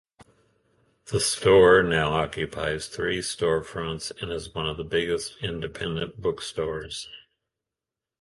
The 1.11 1.19
store 1.19 1.83
now 1.83 2.13
occupies 2.13 2.87
three 2.87 3.19
storefronts 3.19 4.11
and 4.19 4.31
is 4.31 4.55
one 4.55 4.67
of 4.67 4.77
the 4.77 4.83
biggest 4.83 5.37
independent 5.43 6.19
bookstores. 6.19 7.07